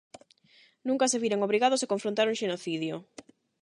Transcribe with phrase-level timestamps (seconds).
[0.87, 2.95] Nunca se viran obrigados a confrontar un xenocidio.